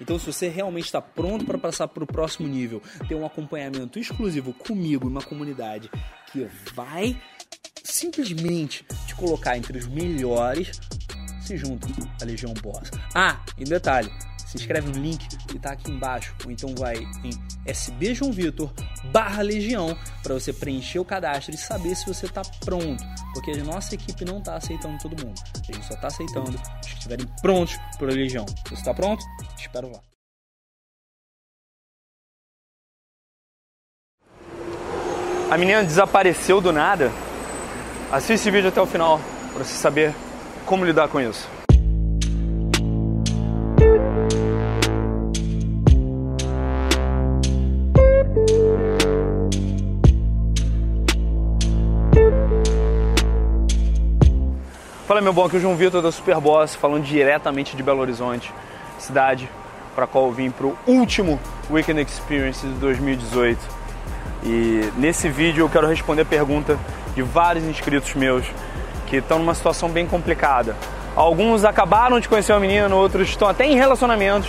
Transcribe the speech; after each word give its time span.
Então, 0.00 0.18
se 0.18 0.26
você 0.26 0.48
realmente 0.48 0.86
está 0.86 1.00
pronto 1.00 1.44
para 1.44 1.58
passar 1.58 1.88
para 1.88 2.04
o 2.04 2.06
próximo 2.06 2.48
nível, 2.48 2.82
ter 3.08 3.14
um 3.14 3.26
acompanhamento 3.26 3.98
exclusivo 3.98 4.52
comigo, 4.52 5.08
uma 5.08 5.22
comunidade 5.22 5.90
que 6.32 6.46
vai 6.74 7.20
simplesmente 7.82 8.84
te 9.06 9.14
colocar 9.14 9.56
entre 9.56 9.78
os 9.78 9.86
melhores, 9.86 10.78
se 11.40 11.56
junta 11.56 11.88
à 12.20 12.24
Legião 12.24 12.52
Boss. 12.54 12.90
Ah, 13.14 13.40
e 13.56 13.64
detalhe, 13.64 14.10
se 14.48 14.56
inscreve 14.56 14.88
no 14.90 15.02
link 15.02 15.26
que 15.46 15.56
está 15.56 15.72
aqui 15.72 15.90
embaixo, 15.90 16.34
ou 16.44 16.50
então 16.50 16.74
vai 16.74 16.96
em 16.96 17.30
SB 17.66 18.14
João 18.14 18.32
Vitor 18.32 18.72
barra 19.12 19.42
Legião 19.42 19.96
para 20.22 20.34
você 20.34 20.52
preencher 20.52 20.98
o 20.98 21.04
cadastro 21.04 21.54
e 21.54 21.58
saber 21.58 21.94
se 21.94 22.06
você 22.06 22.26
está 22.26 22.42
pronto, 22.64 23.04
porque 23.34 23.50
a 23.50 23.64
nossa 23.64 23.94
equipe 23.94 24.24
não 24.24 24.38
está 24.38 24.56
aceitando 24.56 24.98
todo 24.98 25.22
mundo, 25.24 25.38
a 25.54 25.72
gente 25.72 25.86
só 25.86 25.94
está 25.94 26.06
aceitando 26.06 26.50
os 26.50 26.86
que 26.88 26.94
estiverem 26.94 27.26
prontos 27.42 27.76
para 27.98 28.10
a 28.10 28.14
Legião. 28.14 28.46
Você 28.66 28.74
está 28.74 28.94
pronto? 28.94 29.22
Espero 29.58 29.90
lá. 29.90 30.00
A 35.50 35.58
menina 35.58 35.82
desapareceu 35.82 36.60
do 36.60 36.72
nada. 36.72 37.10
Assiste 38.12 38.34
esse 38.34 38.50
vídeo 38.50 38.68
até 38.68 38.80
o 38.80 38.86
final 38.86 39.20
para 39.52 39.64
você 39.64 39.74
saber 39.74 40.14
como 40.64 40.84
lidar 40.84 41.08
com 41.08 41.20
isso. 41.20 41.48
Fala 55.06 55.22
meu 55.22 55.32
bom, 55.32 55.46
aqui 55.46 55.56
é 55.56 55.58
o 55.58 55.62
João 55.62 55.74
Vitor 55.74 56.02
da 56.02 56.12
Superboss, 56.12 56.74
falando 56.74 57.02
diretamente 57.02 57.74
de 57.74 57.82
Belo 57.82 58.00
Horizonte, 58.00 58.52
cidade 58.98 59.48
para 59.94 60.06
qual 60.06 60.26
eu 60.26 60.32
vim 60.32 60.50
para 60.50 60.66
o 60.66 60.76
último 60.86 61.40
Weekend 61.70 62.00
Experience 62.02 62.66
de 62.66 62.72
2018. 62.74 63.58
E 64.44 64.92
nesse 64.96 65.28
vídeo 65.28 65.64
eu 65.64 65.68
quero 65.68 65.88
responder 65.88 66.22
a 66.22 66.24
pergunta 66.24 66.78
de 67.14 67.22
vários 67.22 67.64
inscritos 67.64 68.14
meus 68.14 68.46
que 69.06 69.16
estão 69.16 69.38
numa 69.38 69.54
situação 69.54 69.88
bem 69.88 70.06
complicada. 70.06 70.76
Alguns 71.16 71.64
acabaram 71.64 72.20
de 72.20 72.28
conhecer 72.28 72.52
uma 72.52 72.60
menina, 72.60 72.94
outros 72.94 73.28
estão 73.28 73.48
até 73.48 73.66
em 73.66 73.74
relacionamentos, 73.74 74.48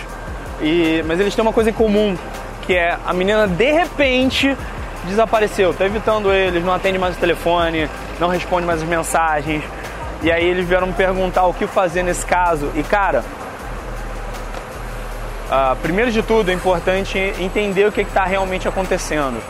e, 0.60 1.02
mas 1.06 1.18
eles 1.18 1.34
têm 1.34 1.42
uma 1.42 1.52
coisa 1.52 1.70
em 1.70 1.72
comum, 1.72 2.16
que 2.62 2.74
é 2.74 2.96
a 3.04 3.12
menina 3.12 3.48
de 3.48 3.72
repente 3.72 4.56
desapareceu, 5.06 5.72
está 5.72 5.86
evitando 5.86 6.32
eles, 6.32 6.62
não 6.62 6.72
atende 6.72 6.98
mais 6.98 7.16
o 7.16 7.18
telefone, 7.18 7.88
não 8.20 8.28
responde 8.28 8.66
mais 8.66 8.82
as 8.82 8.88
mensagens, 8.88 9.64
e 10.22 10.30
aí 10.30 10.46
eles 10.46 10.68
vieram 10.68 10.86
me 10.86 10.92
perguntar 10.92 11.46
o 11.46 11.54
que 11.54 11.66
fazer 11.66 12.02
nesse 12.02 12.24
caso. 12.24 12.70
E 12.76 12.82
cara, 12.82 13.24
uh, 15.50 15.76
primeiro 15.82 16.10
de 16.10 16.22
tudo 16.22 16.50
é 16.50 16.54
importante 16.54 17.18
entender 17.38 17.86
o 17.86 17.92
que 17.92 18.00
está 18.02 18.24
realmente 18.24 18.66
acontecendo. 18.66 19.42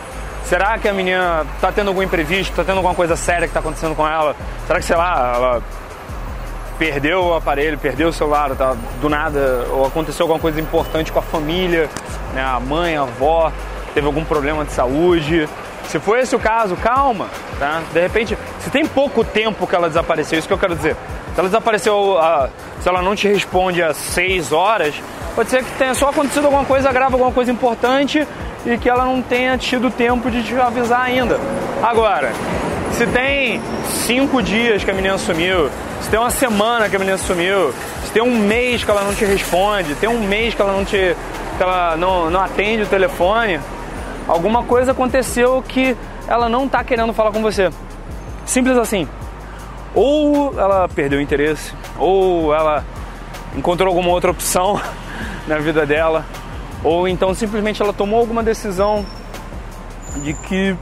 Será 0.44 0.78
que 0.78 0.88
a 0.88 0.92
menina 0.92 1.46
está 1.54 1.70
tendo 1.70 1.88
algum 1.88 2.02
imprevisto, 2.02 2.50
está 2.50 2.64
tendo 2.64 2.78
alguma 2.78 2.94
coisa 2.94 3.14
séria 3.14 3.42
que 3.42 3.50
está 3.50 3.60
acontecendo 3.60 3.94
com 3.94 4.06
ela? 4.06 4.34
Será 4.66 4.80
que, 4.80 4.84
sei 4.84 4.96
lá, 4.96 5.32
ela 5.36 5.62
perdeu 6.78 7.26
o 7.26 7.34
aparelho, 7.34 7.78
perdeu 7.78 8.08
o 8.08 8.12
celular, 8.12 8.50
tá, 8.56 8.74
do 9.00 9.08
nada, 9.08 9.66
ou 9.70 9.86
aconteceu 9.86 10.24
alguma 10.24 10.40
coisa 10.40 10.58
importante 10.60 11.12
com 11.12 11.18
a 11.18 11.22
família, 11.22 11.88
né, 12.34 12.42
a 12.42 12.58
mãe, 12.58 12.96
a 12.96 13.02
avó, 13.02 13.52
teve 13.94 14.06
algum 14.06 14.24
problema 14.24 14.64
de 14.64 14.72
saúde? 14.72 15.46
Se 15.84 15.98
for 15.98 16.18
esse 16.18 16.34
o 16.34 16.38
caso, 16.38 16.76
calma, 16.76 17.28
tá? 17.58 17.82
De 17.92 18.00
repente, 18.00 18.38
se 18.60 18.70
tem 18.70 18.86
pouco 18.86 19.22
tempo 19.22 19.66
que 19.66 19.74
ela 19.74 19.88
desapareceu, 19.88 20.38
isso 20.38 20.48
que 20.48 20.54
eu 20.54 20.58
quero 20.58 20.74
dizer. 20.74 20.96
Se 21.40 21.42
ela 21.42 21.48
desapareceu, 21.48 22.18
se 22.82 22.88
ela 22.88 23.00
não 23.00 23.16
te 23.16 23.26
responde 23.26 23.82
às 23.82 23.96
6 23.96 24.52
horas, 24.52 24.94
pode 25.34 25.48
ser 25.48 25.64
que 25.64 25.70
tenha 25.78 25.94
só 25.94 26.10
acontecido 26.10 26.44
alguma 26.44 26.66
coisa 26.66 26.92
grave, 26.92 27.14
alguma 27.14 27.32
coisa 27.32 27.50
importante 27.50 28.28
e 28.66 28.76
que 28.76 28.90
ela 28.90 29.06
não 29.06 29.22
tenha 29.22 29.56
tido 29.56 29.90
tempo 29.90 30.30
de 30.30 30.42
te 30.42 30.54
avisar 30.54 31.00
ainda. 31.00 31.40
Agora, 31.82 32.30
se 32.92 33.06
tem 33.06 33.58
cinco 34.06 34.42
dias 34.42 34.84
que 34.84 34.90
a 34.90 34.94
menina 34.94 35.16
sumiu, 35.16 35.70
se 36.02 36.10
tem 36.10 36.20
uma 36.20 36.30
semana 36.30 36.90
que 36.90 36.96
a 36.96 36.98
menina 36.98 37.16
sumiu, 37.16 37.72
se 38.04 38.12
tem 38.12 38.22
um 38.22 38.36
mês 38.36 38.84
que 38.84 38.90
ela 38.90 39.02
não 39.02 39.14
te 39.14 39.24
responde, 39.24 39.94
tem 39.94 40.10
um 40.10 40.20
mês 40.20 40.54
que 40.54 40.60
ela 40.60 40.74
não 40.74 40.84
te 40.84 41.16
que 41.56 41.62
ela 41.62 41.96
não, 41.96 42.28
não 42.28 42.40
atende 42.40 42.82
o 42.82 42.86
telefone, 42.86 43.58
Alguma 44.28 44.62
coisa 44.62 44.92
aconteceu 44.92 45.64
que 45.66 45.96
ela 46.28 46.48
não 46.48 46.66
está 46.66 46.84
querendo 46.84 47.12
falar 47.12 47.32
com 47.32 47.42
você. 47.42 47.70
Simples 48.44 48.76
assim. 48.76 49.08
Ou 49.94 50.58
ela 50.58 50.88
perdeu 50.88 51.18
o 51.18 51.22
interesse, 51.22 51.72
ou 51.98 52.54
ela 52.54 52.84
encontrou 53.56 53.88
alguma 53.88 54.10
outra 54.10 54.30
opção 54.30 54.80
na 55.46 55.58
vida 55.58 55.84
dela, 55.84 56.24
ou 56.84 57.08
então 57.08 57.34
simplesmente 57.34 57.82
ela 57.82 57.92
tomou 57.92 58.20
alguma 58.20 58.42
decisão 58.42 59.04
de 60.22 60.32
que 60.34 60.76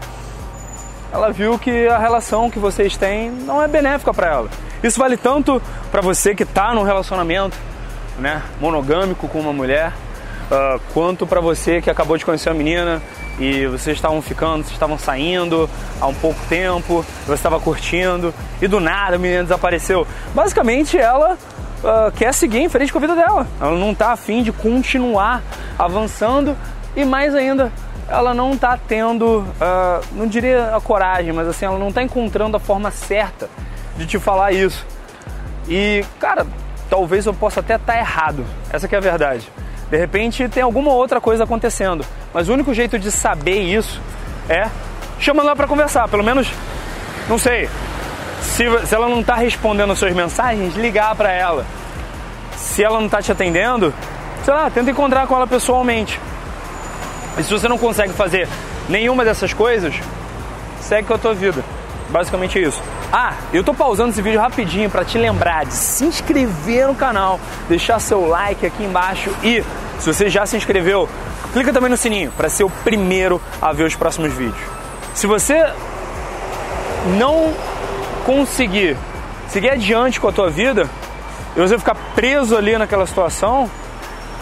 ela 1.13 1.33
viu 1.33 1.59
que 1.59 1.87
a 1.89 1.99
relação 1.99 2.51
que 2.51 2.59
vocês 2.59 2.97
têm 2.97 3.31
não 3.31 3.63
é 3.63 3.69
benéfica 3.69 4.13
para 4.13 4.27
ela. 4.27 4.51
Isso 4.83 4.99
vale 4.99 5.17
tanto 5.17 5.61
para 5.91 6.01
você 6.01 6.35
que 6.35 6.43
está 6.43 6.75
num 6.75 6.83
relacionamento 6.83 7.57
né, 8.19 8.43
monogâmico 8.61 9.27
com 9.29 9.41
uma 9.41 9.53
mulher, 9.53 9.93
uh, 10.51 10.81
quanto 10.93 11.27
para 11.27 11.41
você 11.41 11.81
que 11.81 11.91
acabou 11.91 12.17
de 12.17 12.25
conhecer 12.25 12.51
uma 12.51 12.55
menina 12.57 13.03
e 13.39 13.67
vocês 13.67 13.97
estavam 13.97 14.21
ficando, 14.21 14.65
vocês 14.65 14.73
estavam 14.73 14.99
saindo 14.99 15.69
há 16.01 16.07
um 16.07 16.15
pouco 16.15 16.41
tempo, 16.49 17.05
você 17.25 17.35
estava 17.35 17.61
curtindo 17.61 18.35
e 18.61 18.67
do 18.67 18.81
nada 18.81 19.17
a 19.17 19.19
menina 19.19 19.43
desapareceu. 19.43 20.07
Basicamente 20.35 20.99
ela 20.99 21.39
uh, 21.79 22.13
quer 22.13 22.35
seguir 22.35 22.59
em 22.59 22.69
frente 22.69 22.93
com 22.93 22.99
a 22.99 23.01
vida 23.01 23.15
dela, 23.15 23.47
ela 23.61 23.77
não 23.77 23.93
está 23.93 24.13
afim 24.13 24.43
de 24.43 24.53
continuar 24.53 25.43
avançando 25.79 26.57
e 26.97 27.05
mais 27.05 27.35
ainda 27.35 27.73
ela 28.09 28.33
não 28.33 28.53
está 28.53 28.77
tendo, 28.77 29.41
uh, 29.41 30.05
não 30.13 30.27
diria 30.27 30.75
a 30.75 30.81
coragem, 30.81 31.33
mas 31.33 31.47
assim, 31.47 31.67
ela 31.67 31.79
não 31.79 31.89
está 31.89 32.03
encontrando 32.03 32.57
a 32.57 32.61
forma 32.61 32.91
certa 32.91 33.49
de 33.97 34.07
te 34.07 34.19
falar 34.19 34.53
isso. 34.53 34.85
E 35.69 36.03
cara, 36.19 36.47
talvez 36.89 37.27
eu 37.27 37.35
possa 37.35 37.61
até 37.61 37.75
estar 37.75 37.93
tá 37.93 37.99
errado, 37.99 38.45
essa 38.71 38.89
é 38.91 38.97
a 38.97 39.01
verdade. 39.01 39.51
De 39.91 39.97
repente 39.97 40.49
tem 40.49 40.63
alguma 40.63 40.93
outra 40.93 41.21
coisa 41.21 41.45
acontecendo. 41.45 42.05
Mas 42.33 42.49
o 42.49 42.53
único 42.53 42.73
jeito 42.75 42.99
de 42.99 43.11
saber 43.11 43.61
isso 43.61 44.01
é 44.49 44.69
chamando 45.19 45.47
ela 45.47 45.57
para 45.57 45.67
conversar. 45.67 46.09
Pelo 46.09 46.23
menos, 46.23 46.49
não 47.29 47.39
sei, 47.39 47.69
se, 48.43 48.65
se 48.87 48.95
ela 48.95 49.09
não 49.09 49.21
está 49.21 49.35
respondendo 49.35 49.93
as 49.93 49.99
suas 49.99 50.13
mensagens, 50.15 50.75
ligar 50.77 51.15
para 51.15 51.33
ela. 51.33 51.67
Se 52.57 52.83
ela 52.83 52.99
não 52.99 53.07
está 53.07 53.23
te 53.23 53.33
atendendo, 53.33 53.93
sei 54.45 54.55
lá, 54.55 54.71
tenta 54.71 54.91
encontrar 54.91 55.27
com 55.27 55.35
ela 55.35 55.47
pessoalmente. 55.47 56.21
E 57.39 57.43
se 57.43 57.51
você 57.51 57.69
não 57.69 57.79
consegue 57.79 58.13
fazer 58.13 58.49
nenhuma 58.89 59.25
dessas 59.25 59.53
coisas, 59.53 59.95
segue 60.81 61.07
com 61.07 61.15
a 61.15 61.19
tua 61.19 61.35
vida. 61.35 61.65
Basicamente 62.11 62.61
isso. 62.61 62.83
Ah, 63.13 63.35
eu 63.53 63.63
tô 63.63 63.73
pausando 63.73 64.11
esse 64.11 64.23
vídeo 64.23 64.41
rapidinho 64.41 64.91
para 64.91 65.05
te 65.05 65.19
lembrar 65.19 65.65
de 65.65 65.75
se 65.75 66.05
inscrever 66.05 66.87
no 66.87 66.95
canal, 66.95 67.39
deixar 67.69 67.99
seu 68.01 68.27
like 68.27 68.67
aqui 68.67 68.83
embaixo 68.83 69.31
e 69.43 69.63
se 69.99 70.13
você 70.13 70.29
já 70.29 70.47
se 70.47 70.57
inscreveu, 70.57 71.09
clica 71.53 71.73
também 71.73 71.91
no 71.91 71.97
sininho 71.97 72.31
para 72.33 72.49
ser 72.49 72.65
o 72.65 72.71
primeiro 72.71 73.41
a 73.61 73.73
ver 73.73 73.85
os 73.85 73.97
próximos 73.97 74.33
vídeos. 74.33 74.61
Se 75.15 75.27
você 75.27 75.67
não 77.19 77.53
conseguir 78.25 78.97
seguir 79.49 79.71
adiante 79.71 80.21
com 80.21 80.29
a 80.29 80.33
tua 80.33 80.51
vida 80.51 80.89
e 81.57 81.61
você 81.61 81.79
ficar 81.79 81.95
preso 82.15 82.57
ali 82.57 82.77
naquela 82.77 83.07
situação, 83.07 83.71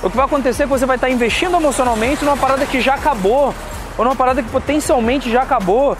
o 0.02 0.10
que 0.10 0.16
vai 0.16 0.26
acontecer 0.26 0.64
é 0.64 0.66
que 0.66 0.72
você 0.72 0.84
vai 0.84 0.96
estar 0.96 1.08
investindo 1.08 1.56
emocionalmente 1.56 2.24
numa 2.24 2.36
parada 2.36 2.66
que 2.66 2.80
já 2.80 2.94
acabou, 2.94 3.54
ou 3.96 4.04
numa 4.04 4.16
parada 4.16 4.42
que 4.42 4.50
potencialmente 4.50 5.30
já 5.30 5.42
acabou, 5.42 5.96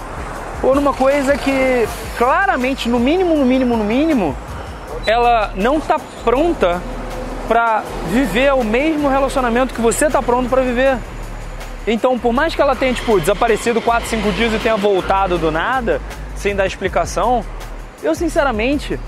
ou 0.62 0.74
numa 0.74 0.92
coisa 0.92 1.36
que 1.36 1.88
claramente, 2.18 2.88
no 2.88 2.98
mínimo, 2.98 3.36
no 3.36 3.44
mínimo, 3.44 3.76
no 3.76 3.84
mínimo, 3.84 4.36
ela 5.06 5.52
não 5.54 5.78
está 5.78 5.98
pronta 6.24 6.82
para 7.46 7.82
viver 8.10 8.52
o 8.54 8.64
mesmo 8.64 9.08
relacionamento 9.08 9.74
que 9.74 9.80
você 9.80 10.06
está 10.06 10.22
pronto 10.22 10.48
para 10.48 10.62
viver. 10.62 10.98
Então, 11.86 12.18
por 12.18 12.32
mais 12.32 12.54
que 12.54 12.60
ela 12.60 12.74
tenha 12.74 12.92
tipo 12.92 13.18
desaparecido 13.20 13.80
4, 13.80 14.08
5 14.08 14.32
dias 14.32 14.52
e 14.52 14.58
tenha 14.58 14.76
voltado 14.76 15.38
do 15.38 15.52
nada, 15.52 16.00
sem 16.34 16.54
dar 16.54 16.66
explicação, 16.66 17.44
eu 18.02 18.14
sinceramente 18.14 18.98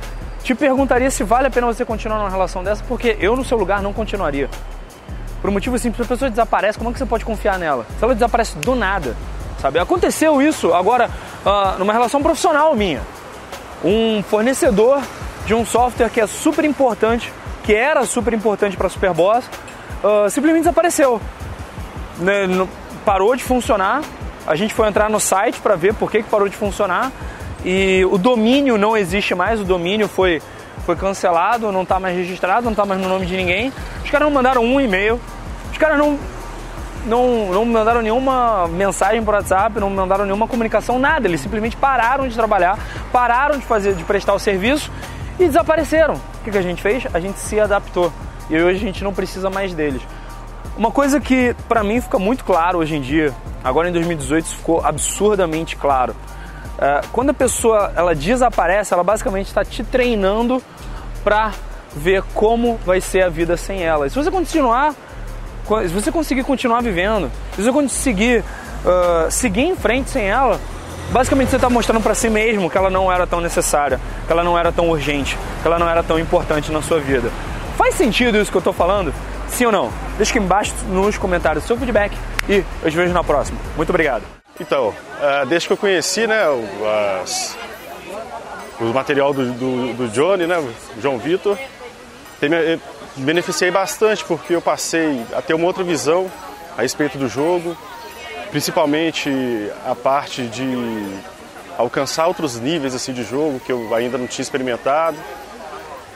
te 0.43 0.55
perguntaria 0.55 1.11
se 1.11 1.25
vale 1.25 1.49
a 1.49 1.51
pena 1.51 1.67
você 1.67 1.85
continuar 1.85 2.19
numa 2.19 2.31
relação 2.31 2.63
dessa, 2.63 2.83
porque 2.87 3.17
eu 3.21 3.37
no 3.37 3.45
seu 3.45 3.59
lugar 3.59 3.83
não 3.83 3.93
continuaria. 3.93 4.49
Por 5.41 5.51
um 5.51 5.53
motivo 5.53 5.79
simples, 5.79 6.07
a 6.07 6.09
pessoa 6.09 6.31
desaparece, 6.31 6.79
como 6.79 6.91
é 6.91 6.93
que 6.93 6.99
você 6.99 7.07
pode 7.07 7.25
confiar 7.25 7.59
nela? 7.59 7.85
Se 7.99 8.05
ela 8.05 8.15
desaparece 8.15 8.57
do 8.59 8.75
nada, 8.75 9.17
sabe? 9.61 9.79
Aconteceu 9.79 10.41
isso 10.41 10.73
agora 10.73 11.11
uh, 11.45 11.79
numa 11.79 11.93
relação 11.93 12.23
profissional 12.23 12.75
minha. 12.75 13.03
Um 13.85 14.23
fornecedor 14.23 15.01
de 15.47 15.55
um 15.55 15.65
software 15.65 16.11
que 16.11 16.21
é 16.21 16.27
super 16.27 16.65
importante, 16.65 17.33
que 17.69 17.75
era 17.75 18.07
super 18.07 18.33
importante 18.33 18.79
para 18.79 18.87
a 18.87 18.91
Superboss, 18.91 19.45
uh, 20.03 20.31
simplesmente 20.31 20.63
desapareceu. 20.63 21.21
Né? 22.19 22.47
Parou 23.05 23.37
de 23.37 23.45
funcionar. 23.45 24.01
A 24.47 24.57
gente 24.57 24.73
foi 24.73 24.89
entrar 24.89 25.11
no 25.11 25.21
site 25.21 25.61
para 25.61 25.77
ver 25.77 25.93
por 25.93 26.11
que, 26.11 26.23
que 26.23 26.31
parou 26.31 26.49
de 26.49 26.57
funcionar 26.57 27.13
e 27.63 28.07
o 28.11 28.17
domínio 28.17 28.79
não 28.79 28.97
existe 28.97 29.35
mais, 29.35 29.61
o 29.61 29.65
domínio 29.65 30.09
foi, 30.09 30.41
foi 30.87 30.97
cancelado, 30.97 31.71
não 31.71 31.83
está 31.83 32.01
mais 32.01 32.17
registrado, 32.17 32.65
não 32.65 32.71
está 32.71 32.87
mais 32.87 32.99
no 33.03 33.07
nome 33.07 33.27
de 33.27 33.37
ninguém. 33.37 33.71
Os 34.03 34.11
caras 34.11 34.27
não 34.27 34.33
mandaram 34.33 34.65
um 34.65 34.81
e-mail, 34.81 35.21
os 35.71 35.77
caras 35.77 35.99
não, 35.99 36.19
não, 37.05 37.53
não 37.53 37.67
mandaram 37.67 38.01
nenhuma 38.01 38.67
mensagem 38.69 39.23
por 39.23 39.35
WhatsApp, 39.35 39.79
não 39.79 39.91
mandaram 39.91 40.25
nenhuma 40.25 40.49
comunicação, 40.49 40.99
nada. 40.99 41.29
Eles 41.29 41.43
simplesmente 41.43 41.77
pararam 41.77 42.27
de 42.27 42.35
trabalhar, 42.35 42.79
pararam 43.13 43.59
de 43.59 43.67
fazer, 43.67 43.93
de 43.93 44.05
prestar 44.05 44.33
o 44.33 44.39
serviço 44.39 44.91
e 45.39 45.45
desapareceram. 45.45 46.19
O 46.41 46.45
que, 46.45 46.51
que 46.51 46.59
a 46.59 46.63
gente 46.63 46.81
fez? 46.81 47.07
A 47.13 47.21
gente 47.21 47.39
se 47.39 47.59
adaptou 47.59 48.13
e 48.49 48.57
hoje 48.57 48.77
a 48.77 48.81
gente 48.81 49.05
não 49.05 49.13
precisa 49.13 49.51
mais 49.51 49.75
deles. 49.75 50.03
Uma 50.77 50.91
coisa 50.91 51.21
que 51.21 51.55
para 51.69 51.83
mim 51.83 52.01
fica 52.01 52.19
muito 52.19 52.45
claro 52.45 52.79
hoje 52.79 52.97
em 52.97 53.01
dia, 53.01 53.35
agora 53.65 53.89
em 53.89 53.93
2018 53.93 54.45
isso 54.45 54.57
ficou 54.57 54.85
absurdamente 54.85 55.77
claro. 55.77 56.15
É, 56.79 57.01
quando 57.13 57.31
a 57.31 57.35
pessoa 57.35 57.93
ela 57.97 58.15
desaparece, 58.15 58.95
ela 58.95 59.03
basicamente 59.03 59.49
está 59.49 59.65
te 59.65 59.83
treinando 59.83 60.63
para 61.25 61.53
ver 61.95 62.23
como 62.35 62.79
vai 62.87 63.01
ser 63.01 63.23
a 63.23 63.29
vida 63.29 63.57
sem 63.57 63.83
ela. 63.83 64.07
E 64.07 64.11
se 64.11 64.17
você 64.17 64.31
continuar, 64.31 64.95
se 65.83 65.89
você 65.89 66.13
conseguir 66.13 66.45
continuar 66.45 66.81
vivendo, 66.81 67.31
se 67.57 67.63
você 67.63 67.73
conseguir 67.73 68.45
uh, 68.85 69.31
seguir 69.31 69.63
em 69.63 69.77
frente 69.77 70.11
sem 70.11 70.27
ela, 70.27 70.61
basicamente 71.11 71.51
você 71.51 71.57
está 71.57 71.71
mostrando 71.71 72.03
para 72.03 72.15
si 72.15 72.29
mesmo 72.29 72.71
que 72.71 72.77
ela 72.77 72.91
não 72.91 73.11
era 73.11 73.27
tão 73.27 73.41
necessária, 73.41 74.01
que 74.27 74.33
ela 74.33 74.45
não 74.45 74.59
era 74.59 74.71
tão 74.73 74.89
urgente, 74.89 75.39
que 75.63 75.67
ela 75.67 75.79
não 75.79 75.89
era 75.89 76.03
tão 76.03 76.19
importante 76.19 76.71
na 76.71 76.83
sua 76.83 77.01
vida. 77.01 77.31
Faz 77.77 77.95
sentido 77.95 78.39
isso 78.39 78.51
que 78.51 78.57
eu 78.57 78.61
estou 78.61 78.73
falando? 78.73 79.13
Sim 79.49 79.67
ou 79.67 79.73
não? 79.73 79.91
Deixa 80.17 80.33
aqui 80.33 80.39
embaixo 80.39 80.75
nos 80.89 81.17
comentários 81.17 81.65
seu 81.65 81.77
feedback 81.77 82.17
e 82.49 82.65
eu 82.83 82.91
te 82.91 82.97
vejo 82.97 83.13
na 83.13 83.25
próxima. 83.25 83.59
Muito 83.77 83.91
obrigado. 83.91 84.23
Então, 84.61 84.89
uh, 84.89 85.47
desde 85.47 85.69
que 85.69 85.73
eu 85.73 85.77
conheci, 85.77 86.27
né, 86.27 86.43
as, 87.23 87.57
o 88.81 88.87
material 88.87 89.33
do, 89.33 89.53
do, 89.53 89.95
do, 89.95 90.09
Johnny, 90.09 90.47
né, 90.47 90.63
João 91.01 91.19
Vitor, 91.19 91.57
me 92.43 92.81
beneficiei 93.25 93.71
bastante 93.71 94.25
porque 94.25 94.55
eu 94.55 94.61
passei 94.61 95.25
a 95.33 95.41
ter 95.41 95.55
uma 95.55 95.67
outra 95.67 95.85
visão 95.85 96.31
a 96.77 96.83
respeito 96.83 97.19
do 97.19 97.29
jogo, 97.29 97.77
principalmente 98.51 99.31
a 99.87 99.95
parte 99.95 100.47
de 100.47 100.67
alcançar 101.77 102.27
outros 102.27 102.59
níveis 102.59 102.95
assim 102.95 103.13
de 103.13 103.23
jogo 103.23 103.61
que 103.61 103.71
eu 103.71 103.95
ainda 103.95 104.19
não 104.19 104.27
tinha 104.27 104.43
experimentado. 104.43 105.17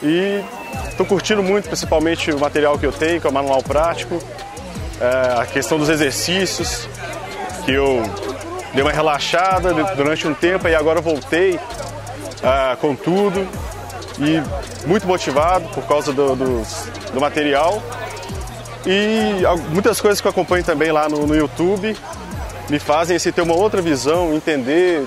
E 0.03 0.43
estou 0.89 1.07
curtindo 1.07 1.43
muito, 1.43 1.69
principalmente 1.69 2.33
o 2.33 2.39
material 2.39 2.77
que 2.79 2.85
eu 2.85 2.93
tenho, 2.93 3.21
que 3.21 3.27
é 3.27 3.31
o 3.31 3.33
manual 3.33 3.63
prático, 3.63 4.21
é, 5.01 5.41
a 5.41 5.47
questão 5.47 5.79
dos 5.79 5.89
exercícios, 5.89 6.89
que 7.65 7.73
eu 7.73 8.03
dei 8.75 8.83
uma 8.83 8.91
relaxada 8.91 9.73
durante 9.95 10.27
um 10.27 10.35
tempo 10.35 10.67
e 10.67 10.75
agora 10.75 11.01
voltei 11.01 11.55
uh, 11.55 12.77
com 12.81 12.97
tudo 12.97 13.47
e 14.19 14.87
muito 14.87 15.07
motivado 15.07 15.69
por 15.69 15.87
causa 15.87 16.13
do, 16.13 16.35
do, 16.35 16.63
do, 17.13 17.21
material. 17.21 17.81
E 18.85 19.43
muitas 19.69 20.01
coisas 20.01 20.21
que 20.21 20.27
eu 20.27 20.31
acompanho 20.31 20.65
também 20.65 20.91
lá 20.91 21.09
no, 21.09 21.27
no 21.27 21.37
YouTube 21.37 21.97
me 22.73 22.79
fazem 22.79 23.15
assim, 23.19 23.31
ter 23.31 23.43
uma 23.43 23.55
outra 23.55 23.83
visão, 23.83 24.33
entender 24.33 25.07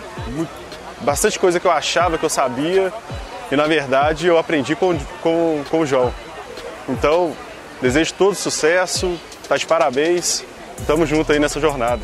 bastante 1.01 1.39
coisa 1.39 1.59
que 1.59 1.65
eu 1.65 1.71
achava 1.71 2.15
que 2.15 2.23
eu 2.23 2.29
sabia 2.29 2.93
e 3.51 3.55
na 3.55 3.65
verdade 3.65 4.27
eu 4.27 4.37
aprendi 4.37 4.75
com, 4.75 4.95
com, 5.19 5.63
com 5.67 5.79
o 5.79 5.85
João. 5.85 6.13
Então, 6.87 7.35
desejo 7.81 8.13
todo 8.13 8.35
sucesso, 8.35 9.19
tá 9.49 9.57
de 9.57 9.65
parabéns, 9.65 10.43
tamo 10.85 11.07
junto 11.07 11.31
aí 11.31 11.39
nessa 11.39 11.59
jornada. 11.59 12.03